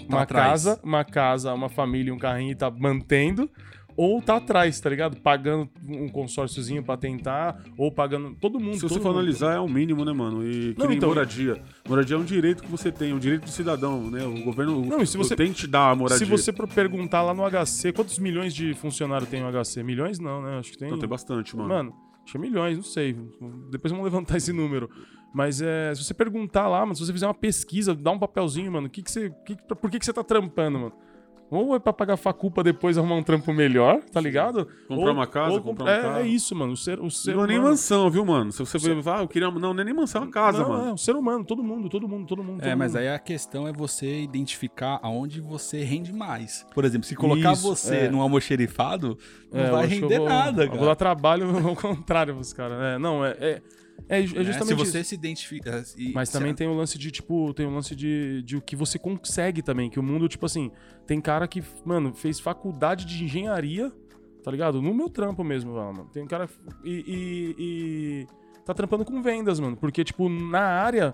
[0.06, 0.50] uma atrás.
[0.64, 3.48] casa, uma casa, uma família, um carrinho e tá mantendo,
[3.96, 5.16] ou tá atrás, tá ligado?
[5.20, 8.34] Pagando um consórciozinho pra tentar, ou pagando.
[8.40, 8.74] Todo mundo.
[8.74, 9.18] Se você todo for mundo.
[9.18, 10.44] analisar, é o mínimo, né, mano?
[10.46, 11.62] E Não, então- moradia.
[11.88, 14.24] Moradia é um direito que você tem, um direito do cidadão, né?
[14.26, 16.18] O governo Não, se você- tem que te dar a moradia.
[16.24, 19.82] Se você perguntar lá no HC, quantos milhões de funcionário tem o HC?
[19.82, 20.58] Milhões não, né?
[20.58, 20.88] Acho que tem.
[20.88, 21.68] Então tem bastante, mano.
[21.68, 23.16] Mano, acho que é milhões, não sei.
[23.70, 24.90] Depois vamos levantar esse número.
[25.32, 28.72] Mas é, se você perguntar lá, mano, se você fizer uma pesquisa, dá um papelzinho,
[28.72, 30.92] mano, que que você, que- por que, que você tá trampando, mano?
[31.50, 34.68] Ou é pra pagar faculpa depois arrumar um trampo melhor, tá ligado?
[34.86, 36.18] Comprar Ou- uma casa, ou comprar um é, carro.
[36.20, 36.72] é isso, mano.
[36.72, 38.52] O ser, o ser não é nem humano- mansão, viu, mano?
[38.52, 39.50] Se você ver, ah, eu queria.
[39.50, 40.88] Não, não é nem mansão, é uma casa, não, mano.
[40.90, 42.62] É, o ser humano, todo mundo, todo mundo, todo mundo.
[42.62, 43.00] É, todo mas mundo.
[43.00, 46.64] aí a questão é você identificar aonde você rende mais.
[46.72, 48.10] Por exemplo, se colocar Isso, você é.
[48.10, 49.18] num almoxerifado,
[49.52, 50.78] não É, vai render vou- nada, Eu cara.
[50.78, 52.80] vou dar trabalho ao contrário pros caras.
[52.80, 53.62] É, não, é, é,
[54.08, 54.26] é é Né?
[54.44, 54.92] justamente Se isso.
[54.92, 55.84] você se identifica.
[55.96, 58.60] e- Mas se- também tem o lance de, tipo, tem o lance de, de o
[58.60, 59.88] que você consegue também.
[59.90, 60.70] Que o mundo, tipo assim,
[61.06, 63.92] tem cara que, mano, fez faculdade de engenharia,
[64.42, 64.80] tá ligado?
[64.80, 66.08] No meu trampo mesmo, mano.
[66.12, 66.48] Tem um cara.
[66.84, 68.26] E, e- e
[68.64, 69.76] tá trampando com vendas, mano.
[69.76, 71.12] Porque, tipo, na área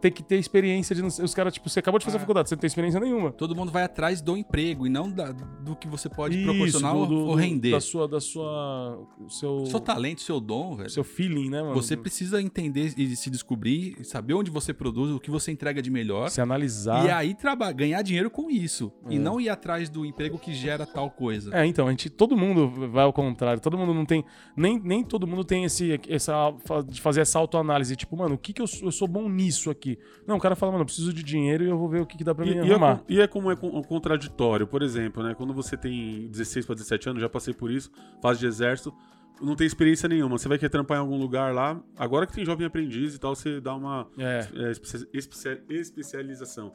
[0.00, 1.02] tem que ter experiência de.
[1.02, 2.20] Os caras, tipo, você acabou de fazer Ah.
[2.20, 3.32] faculdade, você não tem experiência nenhuma.
[3.32, 6.92] Todo mundo vai atrás do emprego e não da- do que você pode Isso, proporcionar
[6.92, 7.70] do- ou- do- ou render.
[7.72, 8.06] Da sua.
[8.08, 10.90] Da sua seu, Seu talento, seu dom, velho.
[10.90, 11.74] seu feeling, né, mano?
[11.74, 15.90] Você precisa entender e se descobrir, saber onde você produz, o que você entrega de
[15.90, 16.28] melhor.
[16.30, 17.04] se analisar.
[17.06, 17.36] E aí
[17.74, 18.92] ganhar dinheiro com isso.
[19.08, 19.18] E É.
[19.18, 21.54] não ir atrás do emprego que gera tal coisa.
[21.56, 24.24] É, então, a gente, todo mundo vai ao contrário, todo mundo não tem,
[24.56, 26.52] nem, nem todo mundo tem esse, essa,
[26.88, 29.70] de fazer essa autoanálise, tipo, mano, o que que eu, sou- eu sou bom nisso
[29.70, 29.85] aqui?
[30.26, 32.16] Não, o cara fala, mano, eu preciso de dinheiro e eu vou ver o que,
[32.18, 32.96] que dá pra E, mim e é, arrumar.
[32.98, 35.34] com- e é como é con- contraditório, por exemplo, né?
[35.34, 37.90] Quando você tem 16 para 17 anos, já passei por isso,
[38.22, 38.92] fase de exército,
[39.40, 40.38] não tem experiência nenhuma.
[40.38, 43.34] Você vai querer trampar em algum lugar lá, agora que tem jovem aprendiz e tal,
[43.34, 46.72] você dá uma É, é, especia- especia- especialização.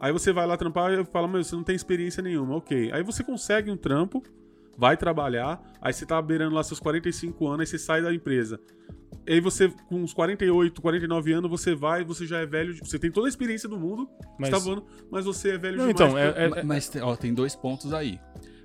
[0.00, 2.90] Aí você vai lá trampar e fala, mas você não tem experiência nenhuma, ok.
[2.92, 4.22] Aí você consegue um trampo,
[4.76, 8.60] vai trabalhar, aí você tá beirando lá seus 45 anos, aí você sai da empresa.
[9.28, 13.10] Aí você, com uns 48, 49 anos, você vai, você já é velho, você tem
[13.10, 14.08] toda a experiência do mundo,
[14.38, 14.48] mas...
[14.50, 16.00] você tá voando, mas você é velho Não, demais.
[16.12, 18.18] então, é, pra- é- Ma- Mas ó, tem dois pontos aí.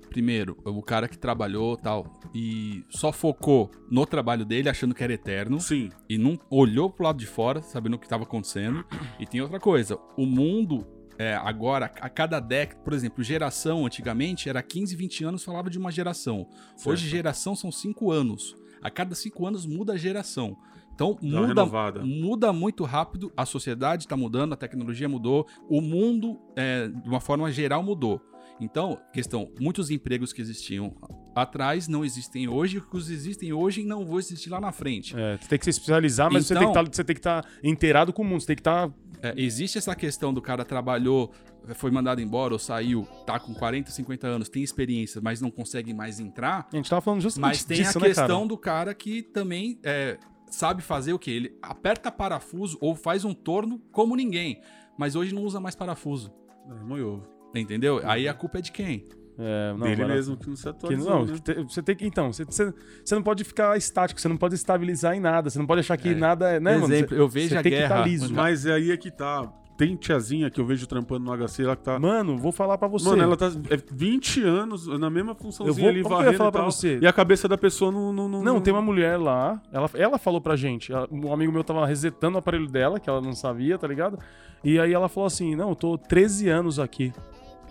[0.08, 5.14] Primeiro, o cara que trabalhou tal e só focou no trabalho dele achando que era
[5.14, 8.84] eterno Sim, e não olhou pro lado de fora sabendo o que estava acontecendo.
[9.18, 10.86] E tem outra coisa, o mundo
[11.18, 15.78] é, agora, a cada década, por exemplo, geração antigamente era 15, 20 anos falava de
[15.78, 16.46] uma geração.
[16.84, 17.10] Hoje Certo.
[17.10, 18.54] geração são 5 anos.
[18.82, 20.56] A cada 5 anos muda a geração.
[20.94, 21.64] Então muda,
[22.04, 27.20] muda muito rápido, a sociedade está mudando, a tecnologia mudou, o mundo, é, de uma
[27.20, 28.20] forma geral, mudou.
[28.60, 30.94] Então, questão, muitos empregos que existiam
[31.34, 35.16] atrás não existem hoje, e os que existem hoje não vão existir lá na frente.
[35.18, 37.20] é, você tem que se especializar, mas você Então- tem que tá- você tem que
[37.20, 38.92] estar inteirado com o mundo, você tem que estar...
[39.22, 41.32] É, existe essa questão do cara trabalhou,
[41.76, 45.94] foi mandado embora ou saiu, tá com 40, 50 anos, tem experiência, mas não consegue
[45.94, 46.68] mais entrar.
[46.72, 48.48] A gente tava falando justamente Mas tem disso, a né, questão cara?
[48.48, 50.18] do cara que também é,
[50.54, 51.30] sabe fazer o que?
[51.30, 54.60] Ele aperta parafuso ou faz um torno como ninguém,
[54.98, 56.32] mas hoje não usa mais parafuso.
[56.70, 57.22] é, moiou.
[57.54, 58.00] Entendeu?
[58.04, 59.04] Aí a culpa é de quem?
[59.38, 61.32] É, não, Dele mesmo que não se Que atualizou, não, né?
[61.34, 62.06] que te- você tem que.
[62.06, 62.72] Então, você, você,
[63.04, 65.96] você não pode ficar estático, você não pode estabilizar em nada, você não pode achar
[65.96, 66.14] que É.
[66.14, 66.60] nada é.
[66.60, 66.84] Né, mano?
[66.92, 68.32] Exemplo, Você- eu vejo você a tem que guerra- tá liso.
[68.32, 69.50] Mas aí é que tá.
[69.76, 71.98] Tem tiazinha que eu vejo trampando no HC lá que tá.
[71.98, 73.08] Mano, vou falar pra você.
[73.08, 76.48] Mano, ela tá é 20 anos na mesma Eu funçãozinha vou- ali, eu ia falar
[76.50, 76.98] e pra você?
[77.00, 78.12] E a cabeça da pessoa não...
[78.12, 81.50] Não, não, Não, tem uma mulher lá, ela, ela falou pra gente, ela- um amigo
[81.50, 84.18] meu tava resetando o aparelho dela, que ela não sabia, tá ligado?
[84.62, 87.12] E aí ela falou assim, não, eu tô 13 anos aqui.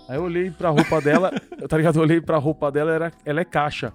[0.09, 1.31] Aí eu olhei pra roupa dela,
[1.69, 1.97] tá ligado?
[1.97, 3.93] Eu olhei pra roupa dela, era, ela é caixa.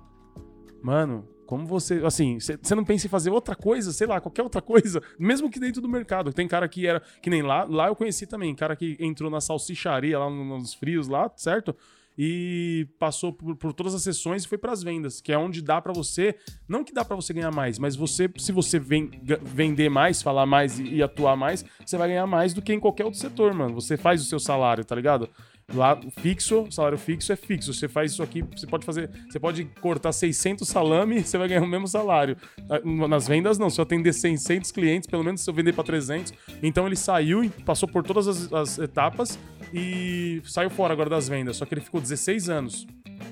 [0.82, 4.60] Mano, como você, assim, você não pensa em fazer outra coisa, sei lá, qualquer outra
[4.60, 6.32] coisa, mesmo que dentro do mercado.
[6.32, 9.40] Tem cara que era, que nem lá, lá eu conheci também, cara que entrou na
[9.40, 11.74] salsicharia lá no- nos frios lá, certo?
[12.18, 15.82] E passou por, por todas as sessões e foi pras vendas, que é onde dá
[15.82, 16.34] pra você,
[16.66, 20.46] não que dá pra você ganhar mais, mas você, se você ga- vender mais, falar
[20.46, 23.52] mais e, e atuar mais, você vai ganhar mais do que em qualquer outro setor,
[23.52, 23.74] mano.
[23.74, 25.28] Você faz o seu salário, tá ligado?
[25.74, 27.74] Lá, fixo, salário fixo é fixo.
[27.74, 29.10] Você faz isso aqui, você pode fazer.
[29.28, 32.36] Você pode cortar 600 salame, você vai ganhar o mesmo salário.
[32.70, 33.68] Ah, Nas vendas, não.
[33.68, 36.32] Se eu atender 600 clientes, pelo menos se eu vender para 300.
[36.62, 39.38] Então ele saiu e passou por todas as, as etapas
[39.74, 41.56] e saiu fora agora das vendas.
[41.56, 42.86] Só que ele ficou 16 anos.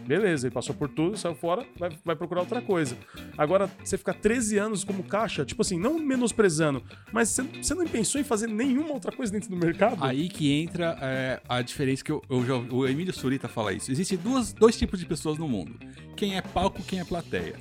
[0.07, 2.97] Beleza, ele passou por tudo, saiu fora, vai, vai procurar outra coisa.
[3.37, 8.21] Agora, você ficar 13 anos como caixa, tipo assim, não menosprezando, mas você, não pensou
[8.21, 9.97] em fazer nenhuma outra coisa dentro do mercado?
[10.01, 13.91] Aí que entra é, a diferença que eu, eu já, o Emílio Surita fala isso.
[13.91, 15.79] Existem duas, dois tipos de pessoas no mundo.
[16.17, 17.57] Quem é palco, quem é plateia.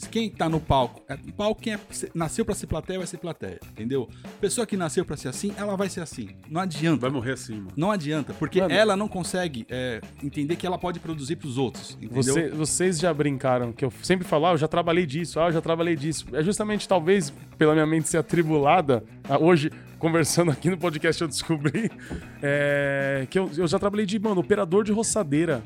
[0.00, 1.78] Se Quem tá no palco, é palco, quem é-
[2.14, 4.08] nasceu pra ser plateia, vai ser plateia, entendeu?
[4.40, 6.30] Pessoa que nasceu pra ser assim, ela vai ser assim.
[6.48, 7.02] Não adianta.
[7.02, 7.72] Vai morrer assim, mano.
[7.76, 8.72] Não adianta, porque Mano.
[8.72, 12.22] ela não consegue é, entender que ela pode produzir pros outros, entendeu?
[12.22, 15.52] Você- vocês já brincaram, que eu sempre falo, ah, eu já trabalhei disso, ah, eu
[15.52, 16.24] já trabalhei disso.
[16.32, 21.28] É justamente, talvez, pela minha mente ser atribulada, ah, hoje, conversando aqui no podcast, eu
[21.28, 21.90] descobri
[22.42, 25.62] é, que eu, eu já trabalhei de, mano, operador de roçadeira.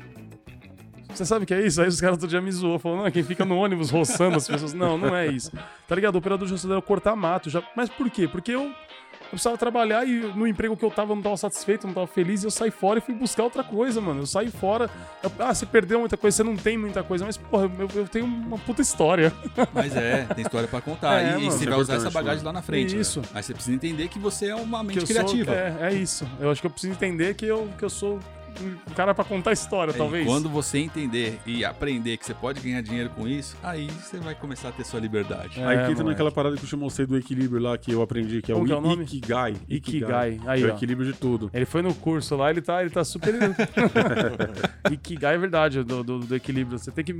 [1.15, 1.81] Você sabe o que é isso?
[1.81, 4.37] Aí os caras todo dia me zoam, falando, não, é quem fica no ônibus roçando
[4.37, 4.73] as pessoas.
[4.73, 5.51] Não, não é isso.
[5.87, 6.15] Tá ligado?
[6.17, 7.49] Operador de é cortar mato.
[7.49, 7.63] Já...
[7.75, 8.27] Mas por quê?
[8.27, 11.87] Porque eu, eu precisava trabalhar e no emprego que eu tava eu não tava satisfeito,
[11.87, 14.21] não tava feliz, e eu saí fora e fui buscar outra coisa, mano.
[14.21, 14.89] Eu saí fora.
[15.23, 18.07] eu- ah, você perdeu muita coisa, você não tem muita coisa, mas, porra, eu, eu
[18.07, 19.31] tenho uma puta história.
[19.73, 21.21] Mas é, tem história pra contar.
[21.21, 21.51] É, e, e mano.
[21.51, 22.47] você Isso é vai usar essa bagagem mano.
[22.47, 22.97] lá na frente.
[22.99, 23.21] Isso.
[23.33, 25.55] Mas você precisa entender que você é uma Que mente eu sou- criativa.
[25.55, 26.27] é, é isso.
[26.39, 28.19] Eu acho que eu preciso entender que eu, que eu sou
[28.63, 30.25] um cara pra contar história, É, talvez.
[30.25, 34.33] quando você entender e aprender que você pode ganhar dinheiro com isso, aí você vai
[34.35, 35.59] começar a ter sua liberdade.
[35.59, 36.03] É, Aí que entra moleque.
[36.09, 38.65] naquela parada que eu te mostrei do equilíbrio lá que eu aprendi, que é Como
[38.65, 39.03] o que é o nome?
[39.03, 39.55] Ikigai.
[39.69, 40.39] Ikigai.
[40.45, 40.75] Aí, é o ó.
[40.75, 41.49] equilíbrio de tudo.
[41.53, 43.33] Ele foi no curso lá, ele tá, ele tá super.
[44.91, 46.77] Ikigai é verdade, do, do, do equilíbrio.
[46.79, 47.13] Você tem que.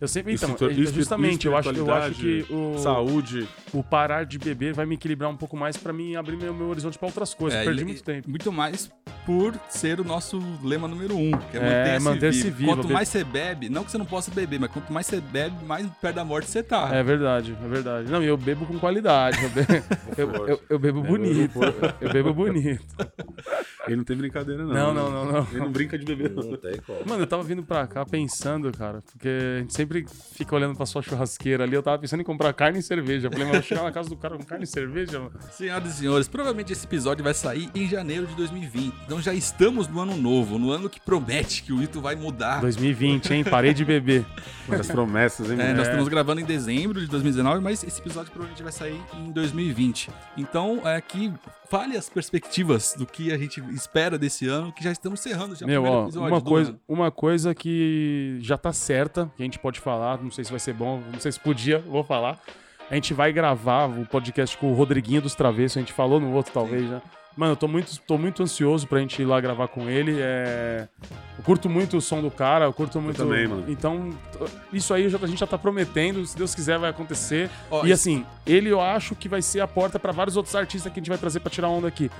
[0.00, 0.32] Eu sempre.
[0.34, 3.48] Então, Espiritu- é justamente, eu acho, eu acho que espiritualidade, o, Saúde.
[3.74, 6.68] o parar de beber vai me equilibrar um pouco mais pra mim abrir meu, meu
[6.68, 7.58] horizonte pra outras coisas.
[7.60, 8.30] É, Perdi ele- muito tempo.
[8.30, 8.90] Muito mais
[9.26, 12.56] por ser o nosso lema número um, que é, É, manter-se manter-se vivo.
[12.56, 15.20] vivo, Quanto mais você bebe, não que você não possa beber, mas quanto mais você
[15.20, 16.88] bebe, mais perto da morte você tá.
[16.94, 18.10] É verdade, é verdade.
[18.10, 19.38] Não, e eu bebo com qualidade.
[19.42, 19.60] Eu, be-
[20.16, 21.58] eu, eu- eu bebo bonito.
[22.00, 22.82] Eu bebo bonito.
[23.90, 24.72] Ele não tem brincadeira, não.
[24.72, 25.46] Não, não, não, não.
[25.50, 26.42] Ele não brinca de beber, não.
[26.42, 27.00] Não tem como.
[27.06, 30.86] Mano, eu tava vindo pra cá pensando, cara, porque a gente sempre fica olhando pra
[30.86, 31.74] sua churrasqueira ali.
[31.74, 33.26] Eu tava pensando em comprar carne e cerveja.
[33.26, 35.32] Eu falei, mas eu vou chegar na casa do cara com carne e cerveja, mano.
[35.50, 38.94] Senhoras e senhores, provavelmente esse episódio vai sair em janeiro de 2020.
[39.04, 42.60] Então já estamos no ano novo, no ano que promete que o Ito vai mudar.
[42.60, 43.44] 2020, hein?
[43.44, 44.24] Parei de beber.
[44.70, 48.62] As promessas, hein, É, nós estamos gravando em dezembro de 2019, mas esse episódio provavelmente
[48.62, 50.10] vai sair em 2020.
[50.36, 51.32] Então, é que
[51.68, 55.66] fale as perspectivas do que a gente espera desse ano, que já estamos cerrando já
[55.66, 56.80] Meu, ó, uma coisa, ano.
[56.88, 60.60] uma coisa que já tá certa, que a gente pode falar, não sei se vai
[60.60, 62.38] ser bom, não sei se podia, vou falar.
[62.90, 66.32] A gente vai gravar o podcast com o Rodriguinho dos Travessos, a gente falou no
[66.32, 67.00] outro talvez já.
[67.36, 70.16] Mano, eu tô muito, tô muito ansioso pra gente ir lá gravar com ele.
[70.18, 70.88] É...
[71.38, 73.16] Eu curto muito o som do cara, eu curto muito.
[73.16, 73.64] também, mano.
[73.68, 74.10] Então,
[74.72, 77.48] isso aí a gente já tá prometendo, se Deus quiser vai acontecer.
[77.70, 80.92] Ó, e assim, ele eu acho que vai ser a porta pra vários outros artistas
[80.92, 82.10] que a gente vai trazer pra tirar onda aqui.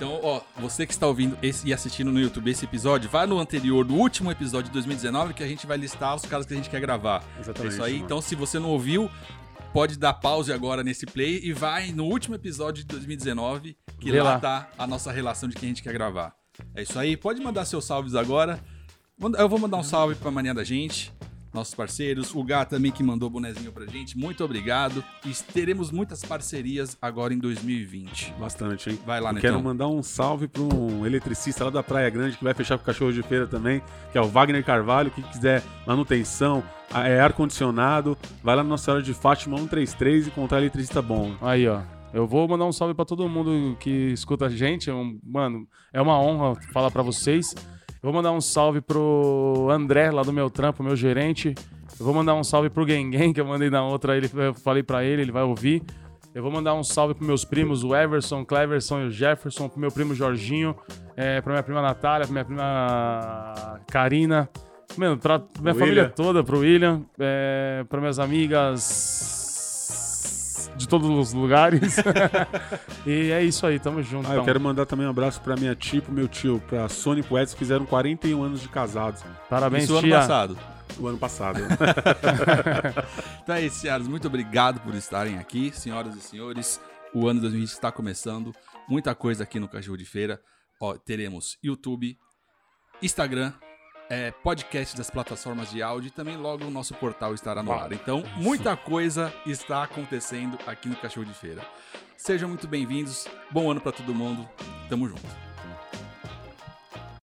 [0.00, 3.38] Então, ó, você que está ouvindo esse, e assistindo no YouTube esse episódio, vai no
[3.38, 6.56] anterior, no último episódio de 2019, que a gente vai listar os caras que a
[6.56, 7.22] gente quer gravar.
[7.38, 7.92] Exatamente, É isso aí.
[7.92, 8.04] mano.
[8.06, 9.10] Então, se você não ouviu,
[9.74, 14.22] pode dar pause agora nesse play e vai no último episódio de 2019, que Vê
[14.22, 14.40] lá, lá.
[14.40, 16.34] tá a nossa relação de quem a gente quer gravar.
[16.74, 17.14] É isso aí.
[17.14, 18.58] Pode mandar seus salves agora.
[19.38, 21.12] Eu vou mandar um salve pra mania da gente,
[21.52, 22.34] nossos parceiros.
[22.34, 24.16] O Gá também que mandou bonezinho pra gente.
[24.16, 25.02] Muito obrigado.
[25.24, 28.34] E teremos muitas parcerias agora em 2020.
[28.38, 28.98] Bastante, hein?
[29.04, 29.50] Vai lá, Netão.
[29.50, 32.84] Quero mandar um salve para um eletricista lá da Praia Grande que vai fechar com
[32.84, 33.82] cachorro de feira também,
[34.12, 35.10] que é o Wagner Carvalho.
[35.10, 36.62] Que quiser manutenção,
[36.94, 41.34] é ar-condicionado, vai lá na Nossa Senhora de Fátima 133 e encontrar eletricista bom.
[41.40, 41.80] Aí, ó.
[42.12, 44.90] Eu vou mandar um salve pra todo mundo que escuta a gente.
[44.90, 47.54] É um- mano, é uma honra falar pra vocês.
[48.02, 51.54] Eu vou mandar um salve pro André, lá do meu trampo, meu gerente.
[51.98, 54.82] Eu vou mandar um salve pro Gengen, que eu mandei na outra, ele, eu falei
[54.82, 55.82] pra ele, ele vai ouvir.
[56.34, 59.68] Eu vou mandar um salve pros meus primos, o Everson, o Cleverson e o Jefferson,
[59.68, 60.74] pro meu primo Jorginho,
[61.16, 64.48] é, pra minha prima Natália, pra minha prima Karina,
[64.96, 65.74] mano, pra minha William.
[65.74, 69.49] família toda, pro William, é, pra minhas amigas
[70.80, 71.96] de todos os lugares.
[73.06, 74.26] e é isso aí, tamo junto.
[74.26, 74.44] Ah, eu então.
[74.46, 77.24] quero mandar também um abraço pra minha tia, e pro meu tio, pra Sônia e
[77.24, 80.18] pro Edson, que fizeram 41 anos de casados Parabéns, Isso ano tia.
[80.18, 80.58] passado.
[80.98, 81.60] o ano passado.
[83.42, 84.06] Então é isso, senhoras.
[84.06, 86.80] Muito obrigado por estarem aqui, senhoras e senhores.
[87.12, 88.54] O ano 2020 está começando.
[88.88, 90.40] Muita coisa aqui no Cachorro de Feira.
[90.80, 92.16] Ó, teremos YouTube,
[93.02, 93.52] Instagram,
[94.10, 97.92] é, podcast das plataformas de áudio e também logo o nosso portal estará no ar.
[97.92, 101.64] Então, muita coisa está acontecendo aqui no Cachorro de Feira.
[102.16, 103.28] Sejam muito bem-vindos.
[103.50, 104.46] Bom ano para todo mundo.
[104.88, 105.49] Tamo junto.